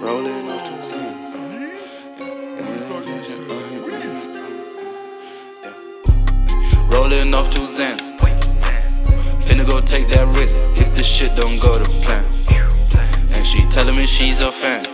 [0.00, 1.36] Rolling off two cents.
[6.90, 8.00] Rolling off two Zans.
[9.44, 12.24] Finna go take that risk if the shit don't go to plan.
[13.34, 14.84] And she telling me she's a fan.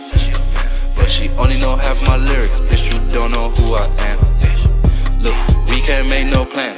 [0.97, 2.59] But she only know half my lyrics.
[2.59, 4.19] Bitch, you don't know who I am.
[5.21, 6.75] Look, we can't make no plan.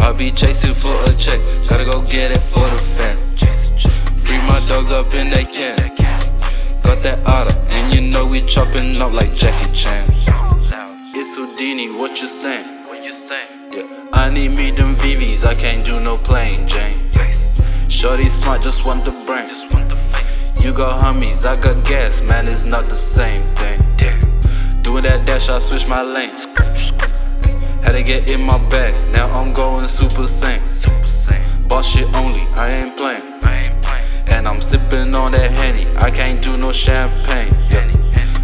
[0.00, 1.38] I'll be chasing for a check.
[1.68, 3.16] Gotta go get it for the fam.
[4.18, 6.01] Free my dogs up in they can.
[6.92, 10.10] Got that otter, and you know we chopping up like Jackie Chan.
[11.14, 12.66] It's Houdini, what you saying?
[12.86, 13.48] What you saying?
[13.72, 17.10] Yeah, I need me them VVs, I can't do no plain Jane.
[17.88, 19.48] Shorty smart, just want the brain.
[19.48, 20.62] Just want the face.
[20.62, 23.80] You got homies, I got gas, man, it's not the same thing.
[23.98, 24.82] Yeah.
[24.82, 26.36] Doing that dash, I switch my lane.
[27.84, 30.60] Had to get in my bag, now I'm going super sane.
[30.70, 31.42] Super sane.
[31.68, 33.22] Boss shit only, I ain't playing.
[33.44, 34.28] I ain't playing.
[34.30, 35.50] And I'm sipping on that
[36.72, 37.54] champagne.
[37.70, 37.90] Yeah.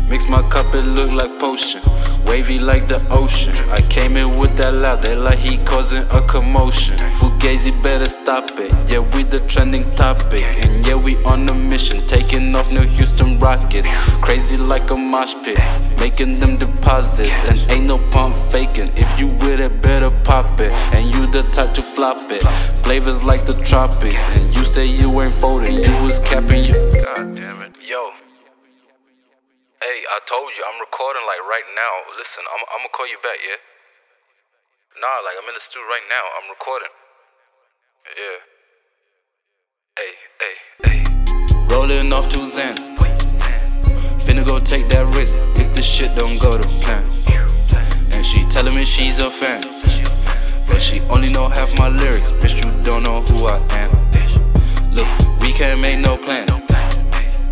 [0.09, 1.83] Mix my cup, it look like potion.
[2.27, 3.55] Wavy like the ocean.
[3.71, 6.97] I came in with that loud, they like he causing a commotion.
[6.97, 8.73] Fugazi better stop it.
[8.91, 10.45] Yeah, we the trending topic.
[10.63, 13.89] And yeah, we on a mission, taking off New Houston Rockets.
[14.23, 15.59] Crazy like a mosh pit,
[15.99, 17.45] making them deposits.
[17.49, 18.91] And ain't no pump faking.
[18.97, 20.73] If you with it, better pop it.
[20.95, 22.43] And you the type to flop it.
[22.83, 24.25] Flavors like the tropics.
[24.27, 26.75] And you say you ain't folding, you was capping you.
[26.93, 27.68] God damn it.
[27.89, 28.13] Yo.
[29.81, 32.13] Hey, I told you, I'm recording like right now.
[32.19, 33.57] Listen, I'm, I'm gonna call you back, yeah?
[35.01, 36.21] Nah, like I'm in the studio right now.
[36.37, 36.93] I'm recording.
[38.13, 38.45] Yeah.
[39.97, 41.01] Hey, hey, hey.
[41.75, 42.85] Rolling off two Zans.
[44.21, 47.09] Finna go take that risk if the shit don't go to plan.
[48.13, 49.63] And she telling me she's a fan.
[50.69, 52.33] But she only know half my lyrics.
[52.33, 53.91] Bitch, you don't know who I am.
[54.93, 55.09] Look,
[55.41, 56.58] we can't make no plan.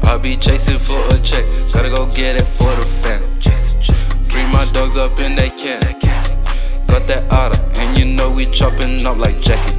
[0.06, 3.20] I'll be chasing for a check, gotta go get it for the fam.
[4.24, 5.80] Free my dogs up in they can.
[6.86, 9.76] Got that otter, and you know we chopping up like Jackie